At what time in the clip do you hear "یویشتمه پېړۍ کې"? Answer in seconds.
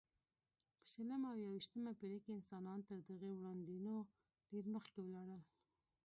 1.47-2.31